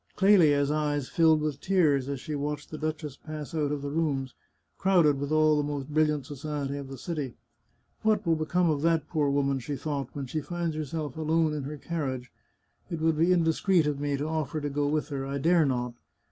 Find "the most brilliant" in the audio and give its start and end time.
5.55-6.25